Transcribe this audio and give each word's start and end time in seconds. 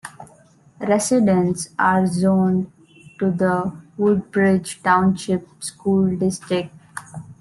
Residents 0.79 1.69
are 1.77 2.07
zoned 2.07 2.71
to 3.19 3.29
the 3.29 3.71
Woodbridge 3.99 4.81
Township 4.81 5.47
School 5.63 6.15
District. 6.17 6.73